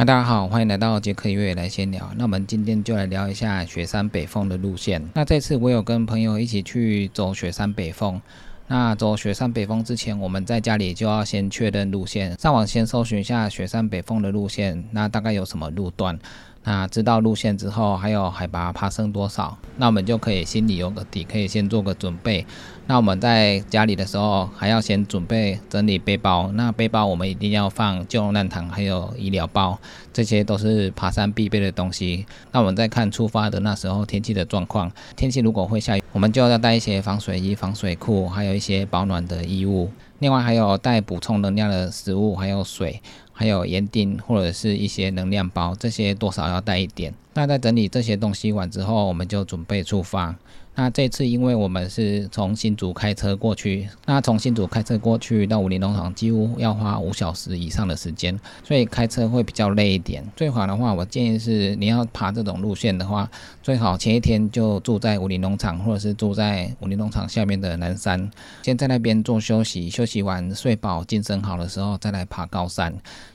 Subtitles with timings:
[0.00, 2.10] 嗨，大家好，欢迎来到杰克音乐来闲聊。
[2.16, 5.06] 那我们今天就来聊一下雪山北峰的路线。
[5.12, 8.18] 那这次我有跟朋友一起去走雪山北峰。
[8.66, 16.18] 那走雪山北峰之前，我们在家里就要先确认路线，上网先搜寻一下雪山北峰的路线，那大概有什么路段。
[16.62, 22.44] 那知道路线之后，还有海拔爬升多少，那我们就可以心里有个底，可以先做个准备。
[22.86, 26.50] 那我们在家里的时候，还要先准备整理背包。
[26.54, 29.78] 那背包我们一定要放救难毯，还有医疗包，
[30.12, 32.26] 这些都是爬山必备的东西。
[32.52, 39.90] 那我们再看出发的那时候天气的状况，天气如果会下雨，我们就要带一些防水衣、防水裤，还有一些保暖的衣物。
[40.18, 43.00] 另外还有带补充能量的食物，还有水。
[43.40, 47.14] 还有盐锭或者是一些能量包，这些多少要带一点。
[47.32, 50.36] 那在整理这些东西完之后，我们就准备出发。
[50.80, 60.26] 那这次因为我们是从新竹开车过去，那从新竹开车过去到武林农场几乎要花五小时以上的时间，所以开车会比较累一点。
[60.34, 63.30] 最好的话，我建议是你要爬这种路线的话，
[63.62, 68.30] 最好前一天就住在武林农场，或者是住在武林农场下面的南山，
[68.62, 72.94] 先在那边做休息，休息完睡饱、精神好的时候再来爬高山。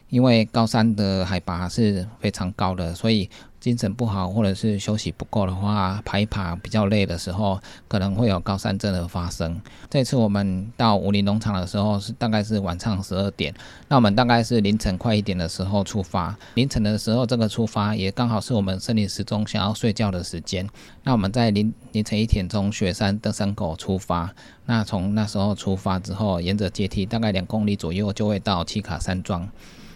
[0.09, 9.59] 因为高山的海拔是非常高的，所以精神不好或者是休息不够的话，爬一爬比较累的时候，可能会有高山症的发生。
[9.89, 13.53] 这次我们到武林农场的时候是大概是晚上十二点，
[13.88, 16.38] 那我们大概是凌晨快一点的时候出发。
[16.53, 20.70] 凌晨的时候这个出发也刚好是我们生理时钟想要睡觉的时间。
[21.03, 24.31] 那我们在凌凌晨一点从雪山登山口出发，
[24.67, 29.50] 那从那时候出发之后，沿着阶梯大概两公里左右就会到七卡山庄。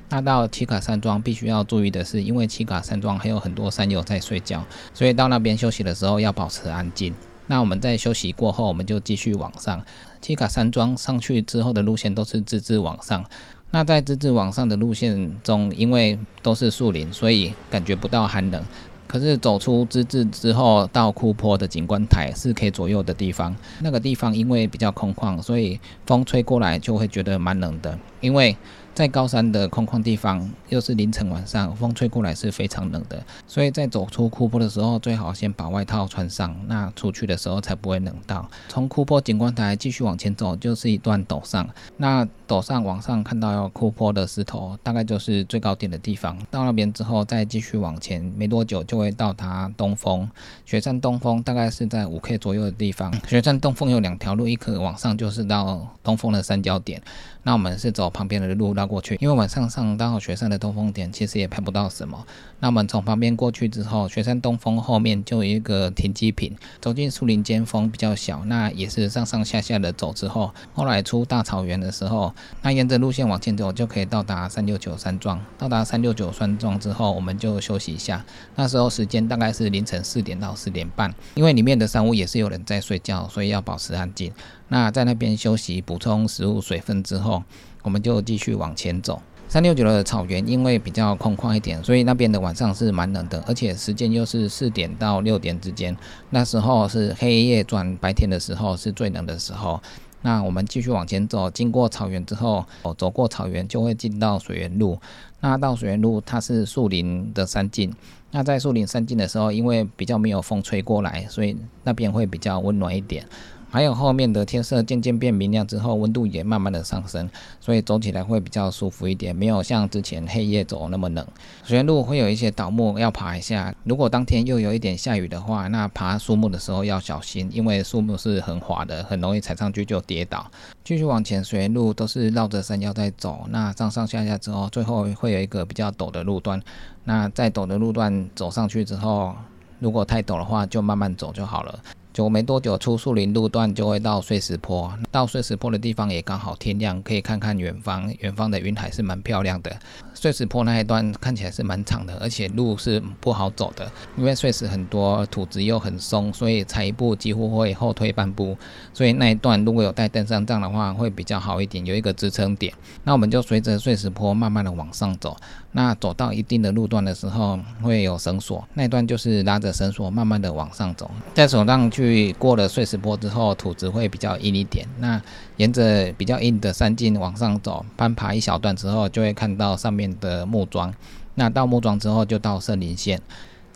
[0.10, 7.14] 那到七卡山庄必须要注意的是，因为七卡山庄还有很多山友在睡觉，所以到那边休息的时候要保持安静。
[7.48, 9.84] 那我们在休息过后，我们就继续往上。
[10.22, 13.24] 七卡山庄上去之后的路线都是直直往上。
[13.72, 18.64] 那在直直往上的路线中，因为都是树林，所以感觉不到寒冷。
[19.08, 23.56] 可是走出之治之后，到库坡的景观台是可以左右的地方。
[23.80, 27.98] 那个地方因为比较空旷，所以风吹过来就会觉得蛮冷的。
[28.22, 28.56] 因为
[29.00, 33.18] 在高山的空旷地方，又是凌晨晚上，风吹过来是非常冷的。
[33.48, 38.46] 所以在走出库坡的时候，最好先把外套穿上，那出去的时候才不会冷到。
[38.68, 41.66] 从库坡景观台继续往前走，就是一段陡上。
[41.96, 46.38] 那陡上往上看到库坡的石头，大概就是最高点的地方。
[46.52, 50.30] 到那边之后，再继续往前，没多久就会到达东峰。
[50.66, 53.14] 雪山东峰大概是在五 K 左右的地方。
[53.26, 57.02] 雪山东峰有两条路，一可往上就是到东峰的三角点。
[57.44, 62.26] 那我们是走旁边的路绕过去，因为晚上上到雪山的东峰点，其实也拍不到什么。
[62.60, 72.34] 那我们从旁边过去之后，雪山东峰后面就有一个停机坪，走进树林间，风比较小，那也是上上下下的走之后，后来出大草原的时候，
[72.64, 75.40] 那沿着路线往前走，就可以到达三六九山庄。
[75.58, 78.26] 到达三六九山庄之后，我们就休息一下。
[78.56, 84.34] 那时候时间大概是凌晨四点到四点半，因为里面的山屋也是有人在睡觉，所以要保持安静。
[84.70, 87.44] 那在那边休息、补充食物、水分之后，
[87.84, 89.22] 我们就继续往前走。
[89.48, 95.98] 三六九的草原因为比较空旷一点，所以那边的晚上是蛮冷的，而且时间又是四点到六点之间，
[96.30, 99.82] 那时候是黑夜转白天的时候，是最冷的时候。
[100.22, 102.64] 那我们继续往前走，经过草原之后，
[102.98, 105.00] 走过草原就会进到水源路。
[105.40, 107.92] 那到水源路，它是树林的山径。
[108.30, 113.26] 那在树林山径的时候，因为比较没有风吹过来，所以那边会比较温暖一点。
[113.72, 121.26] 还有后面的天色渐渐变明亮之后，温度也慢慢的上升，所以走起来会比较舒服一点，没有像之前黑夜走那么冷。
[121.64, 130.50] 虽然路会有一些倒木要爬一下，如果当天又有一点下雨的话，那爬树木的时候要小心，因为树木是很滑的，很容易踩上去就跌倒。
[130.84, 136.60] 继续往前，水源路都是绕着山腰在走，那上上下下之后，最后会有一个比较陡的路段。
[137.04, 139.36] 那在陡的路段走上去之后，
[139.78, 141.80] 如果太陡的话，就慢慢走就好了。
[142.20, 144.94] 就没多久，出树林路段就会到碎石坡。
[145.10, 148.14] 到碎石坡的地方也刚好天亮，可以看看远方。
[148.20, 149.74] 远方的云海是蛮漂亮的。
[150.14, 158.58] 碎石坡那一段看起来是蛮长的，而且路是不好走的，因为碎石很多，土质又很松，所以踩一步几乎会后退半步。
[158.94, 162.74] 所以那一段如果有带登山杖的话，会比较好一点，有一个支撑点。
[163.06, 165.38] 那我们就随着碎石坡慢慢的往上走。
[165.72, 171.10] 那走到一定的路段的时候，会有绳索，那段就是拉着绳索慢慢的往上走。
[171.36, 174.88] 在走上去过了碎石坡之后，土质会比较硬一点。
[175.00, 175.22] 那
[175.58, 180.94] 沿着比较硬的山径往上走，攀爬一小段之后，就会看到上面的木桩。
[181.36, 183.22] 那到木桩之后，就到圣林线。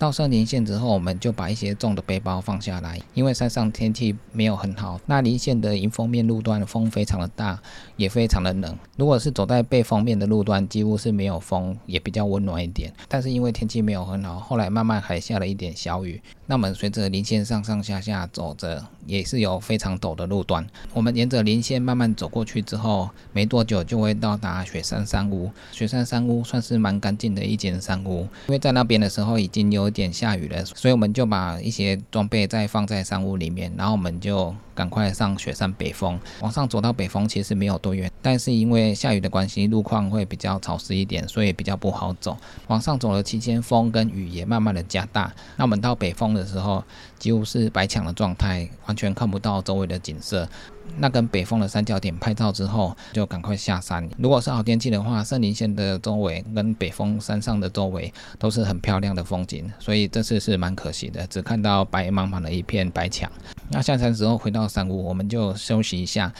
[0.04, 5.00] 到圣林线之后，我们就把一些重的背包放下来，因为山上天气没有很好。
[5.06, 7.58] 那林线的迎风面路段风非常的大，
[7.96, 8.78] 也非常的冷。
[8.98, 12.92] 如果是走在背风面的路段，几乎是没有风，也比较温暖一点。
[13.08, 16.22] 但是因为天气没有很好，后来慢慢还下了一点小雨。
[16.48, 20.68] 那么随着林线上上下下走着，也是有非常陡的路段。
[20.94, 25.50] 我们沿着林线慢慢走过去之后，没多久就会到达雪山山屋。
[25.72, 36.20] 雪山山屋算是蛮干净的一间山屋，因为在那边的时候已经有点下雨了，所以我们就把一些装备再放在山屋里面，然后我们就赶快上雪山北峰。
[36.42, 42.36] 往上走到北峰其实没有多远，但是因为下雨的关系，路况会比较潮湿一点，所以比较不好走。
[42.68, 45.32] 往上走的期间，风跟雨也慢慢的加大。
[45.56, 46.84] 那我们到北峰的时候，
[47.20, 50.50] 几乎是白墙的状态，完全看不到周围的景色。
[50.98, 54.08] 那跟北峰的三角点拍照之后，就赶快下山。
[54.18, 59.72] 如果是好天气的话，圣林线的周围跟北峰山上的周围都是很漂亮的风景。
[59.80, 63.32] 所以这次是蛮可惜的，只看到白茫茫的一片白墙。
[63.70, 66.32] 那下山之后回到山屋，我们就休息一下。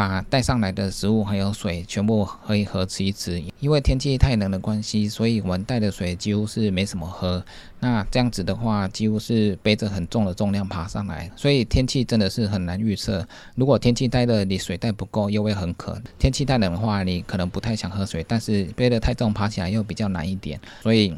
[0.00, 7.44] 把带上来的食物还有水全部喝一喝吃一吃，因为天气太冷的关系，所以我们带的水几乎是没什么喝。
[7.80, 13.28] 那这样子的话，几乎是背着很重的重量爬上来，所以天气真的是很难预测。
[13.54, 21.14] 如果天气太热，你水带不够，又会很渴；天气太冷的话，你可能不太想喝水，但是背得太重，爬起来又比较难一点，所以。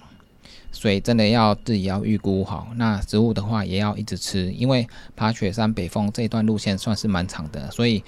[0.72, 8.02] 水真的要自己要预估好，那食物的话也要一直吃，因为爬雪山北峰这一段路线算是蛮长的，所以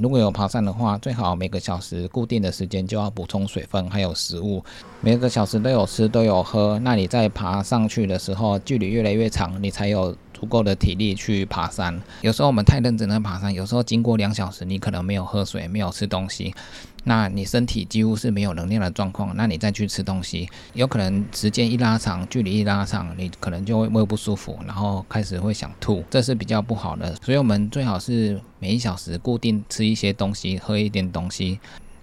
[0.00, 4.62] 如果有爬山的话，最好每个小时固定的时间就要补充水分还有食物，
[5.00, 10.14] 每个小时都有吃都有喝，那你在爬上去的时候，距离越来越长，你才有。
[10.38, 16.54] 足够的体力去爬山，有时候我们太认真的爬山，有时候经过两小时，你可能没有喝水，没有吃东西，
[17.02, 31.58] 那你身体几乎是没有能量的状况，那你再去吃东西，有可能时间一拉长，距离一拉长，你可能就会胃不舒服，然后开始会想吐，这是比较不好的，所以我们最好是每一小时固定吃一些东西，喝一点东西。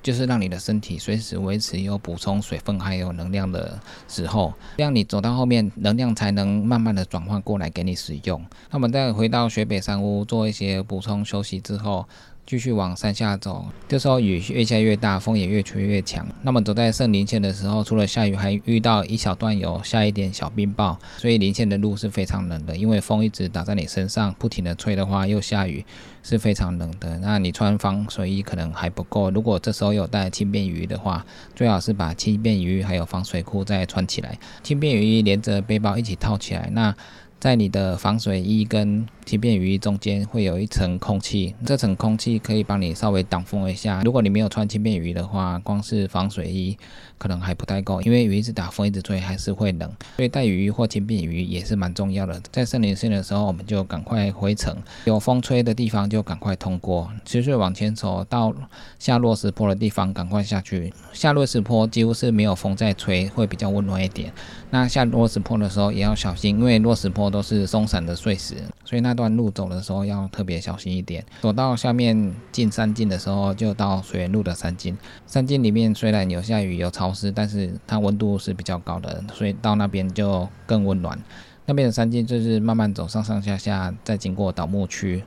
[0.06, 8.40] 就是让你的身体随时维持有补充水分还有能量的时候，这样你走到后面，能量才能慢慢的转换过来给你使用。
[8.69, 12.07] 那我们再回到雪北山屋做一些补充休息之后。
[12.45, 16.27] 继续往山下走，这时候雨越下越大，风也越吹越强。
[16.44, 22.77] 那么走在圣林线的时候，除了下雨，还遇到一小段有下一点小冰雹，所以林线的路是非常冷的。
[22.77, 25.83] 因为风一直打在你身上，不停的吹的话，又下雨，
[26.21, 27.18] 是非常冷的。
[27.18, 31.25] 那你穿防水衣可能还不够，如果这时候有带轻便雨衣的话，
[31.56, 36.69] 最好是把轻便雨衣还有防水裤再穿起来，轻便雨衣连着背包一起套起来。
[36.71, 36.95] 那
[37.39, 44.01] 在你的防水衣跟轻便雨衣中间会有一层空气，这层空气可以帮你稍微挡风一下。
[44.04, 46.77] 如果你没有穿轻便雨衣的话，光是防水衣
[47.18, 49.92] 可能还不太够，因为雨一直打风一直吹还是会冷。
[50.18, 52.39] 所以带雨衣或轻便雨衣也是蛮重要的。
[52.51, 58.54] 在森林线的时候，我们就赶快回程，有风吹的地方就赶快通过，持续往前走到
[59.00, 60.94] 下落石坡的地方，赶快下去。
[61.13, 64.31] 下落石坡几乎是没有风在吹，会比较温暖一点。
[64.69, 71.25] 那下落石坡的时候也要小心，因为落石坡都是松散的碎石，所以那段路走的时候要特别小心一点。
[71.41, 74.97] 走到下面进山径的时候，就到水源路的山径。
[75.25, 81.17] 山径里面虽然有下雨有潮湿，但是它温度是比较高的，所以到那边就更温暖。
[81.65, 85.23] 那边的山径就是慢慢走上上下下，再经过倒木区。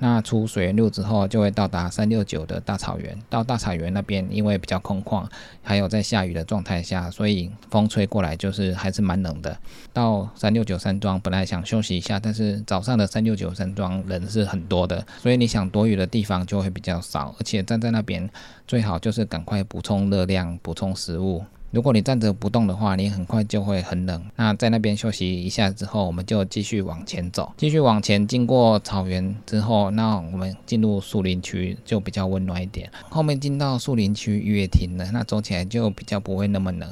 [0.00, 3.18] 那出水源路之后，就会到达三六九的大草原。
[3.28, 5.26] 到大草原那边，因为比较空旷，
[5.62, 9.58] 还有在下雨的状态下，所以风吹过来就是还是蛮冷的。
[9.92, 18.30] 到三六九山庄，本来想休息一下，但是早上的三六九山庄人是很多的，所以你想躲雨的地方就会比较少，而且站在那边
[18.66, 21.44] 最好就是赶快补充热量，补充食物。
[21.70, 24.24] 如果你站着不动的话，你很快就会很冷。
[24.36, 32.90] 那在那边休息一下之后，我们就继续往前走，继续往前，经过草原之后，那我们进入树林区就比较温暖一点。
[33.10, 36.88] 后面进到树林区雨也停了，那走起来就比较不会那么冷。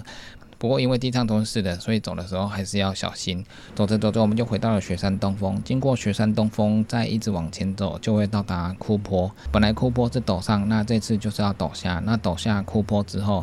[0.58, 3.44] 不过因为地上都是的，所以走的时候还是要小心。
[3.74, 5.58] 走着走着，我们就回到了雪山东峰。
[5.64, 9.30] 经过雪山东峰，再一直往前走，就会到达枯坡。
[9.50, 12.02] 本来枯坡是陡上，那这次就是要陡下。
[12.04, 13.42] 那陡下枯坡之后。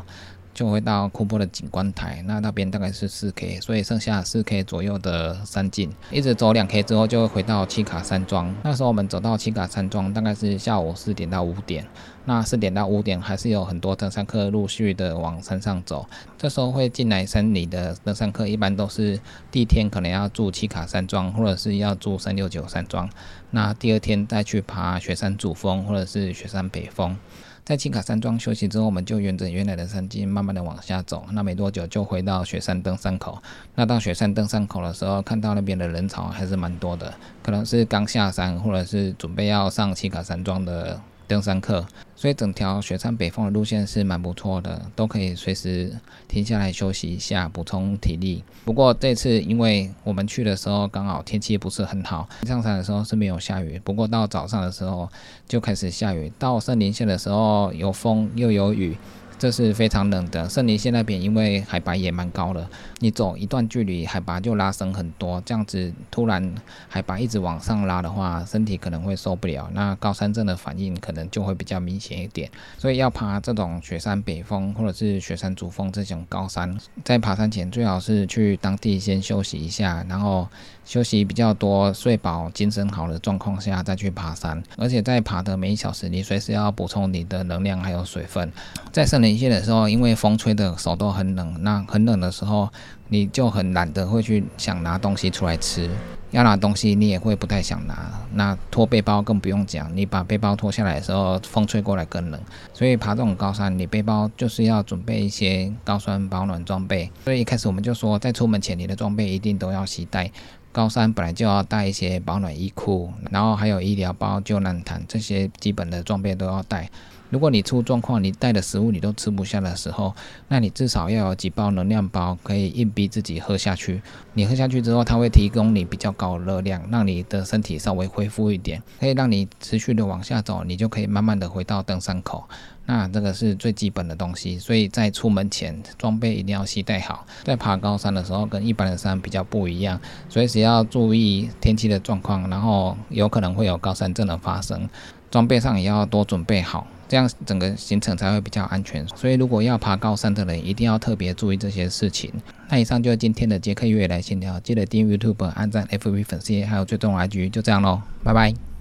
[0.53, 8.53] 就会到库珀的景观台，那那边大概是四 K，所以剩下四 K 左右的山径，一直走两 K 之后就会回到七卡山庄。
[8.63, 11.85] 那时候我们走到七卡山庄大概是下午四点到五点，
[12.25, 16.05] 那四点到五点还是有很多登山客陆续的往山上走。
[16.37, 19.19] 这时候会进来山里的登山客，一般都是
[19.49, 23.09] 第一天可能要住七卡山庄，或者是要住三六九山庄，
[23.55, 27.15] 那第二天再去爬雪山主峰或者是雪山北峰。
[27.63, 31.23] 在青卡山庄休息之后，我们就沿着原来的山径慢慢的往下走。
[31.31, 33.41] 那没多久就回到雪山登山口。
[33.75, 40.99] 那到雪山登山口的时候，看到那边的人潮还是蛮多的，可能是刚下山，或者是准备要上青卡山庄的。
[41.33, 41.83] 登山客，
[42.15, 45.91] 所以整条雪山北峰的路线是蛮不错的，都可以随时
[46.27, 48.43] 停下来休息一下，补充体力。
[48.63, 55.09] 不过这次因为我们去的时候刚好天气不是很好，上山的时候是没有下雨，不过到早上的时候
[55.47, 58.95] 就开始下雨，到森林线的时候有风又有雨。
[59.43, 62.65] 这是非常冷的，圣林线那边因为海拔也蛮高的，
[62.99, 66.55] 你走一段距离海拔就拉升很多，这样子突然
[66.87, 72.49] 海拔一直往上拉的话，身体可能会受不了，那高山症的反应可能就会比较明显一点。
[72.77, 80.47] 所以要爬这种雪山北峰或者是雪山主峰这种高山，在爬山前最好是去当地先休息一下，然后
[80.85, 84.63] 休息比较多、睡饱、精神好的状况下再去爬山。
[84.77, 88.49] 而且在爬的每一小时，你随时要补充你的能量还有水分，
[88.93, 92.69] 在圣林线的时候，因为风吹的手都很冷，那很冷的时候，
[93.07, 95.89] 你就很懒得会去想拿东西出来吃，
[96.29, 98.11] 要拿东西你也会不太想拿。
[98.31, 102.39] 那拖背包更不用讲，你把背包脱下来的时候，风吹过来更冷。
[102.75, 107.09] 所以爬这种高山，你背包就是要准备一些高酸保暖装备。
[107.23, 110.29] 所以一开始我们就说，在出门前你的装备一定都要携带。
[110.73, 116.89] 高山本来就要带一些保暖衣裤，然后还有医疗包、救难毯这些基本的装备都要带。
[117.29, 120.13] 如果你出状况，你带的食物你都吃不下的时候，
[120.47, 124.01] 那你至少要有几包能量包，可以硬逼自己喝下去。
[124.33, 132.47] 你喝下去之后，它会提供你比较高热量，让你的身体稍微恢复一点，可以让你持续的往下走，你就可以慢慢的回到登山口。
[132.85, 137.25] 那这个是最基本的东西，所以在出门前装备一定要携带好。
[137.43, 144.89] 在爬高山的时候，跟一般的山比较不一样，随时要注意天气的状况，然后有可能会有高山症的发生，
[145.31, 146.85] 装备上也要多准备好。
[147.07, 152.31] 这样整个行程才会比较安全，所以如果要爬高山的人，一定要特别注意这些事情。
[152.69, 158.72] 那以上就是今天的杰克月来闲聊，记得订阅 YouTube、按赞 FB 粉丝，还有最重要的一句，就这样喽，拜拜。